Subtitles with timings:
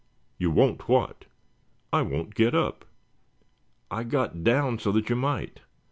[0.39, 1.25] "You won't what?"
[1.93, 2.85] "I won't get up."
[3.91, 5.59] "I got down so that you might."